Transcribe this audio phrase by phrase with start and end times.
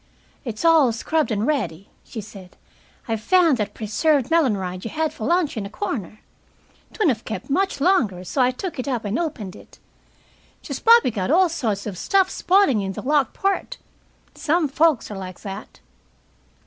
[0.43, 2.57] "It's all scrubbed and ready," she said.
[3.07, 6.21] "I found that preserved melon rind you had for lunch in a corner.
[6.91, 9.77] 'Twouldn't of kept much longer, so I took it up and opened it.
[10.63, 13.77] She's probably got all sorts of stuff spoiling in the locked part.
[14.33, 15.79] Some folks're like that."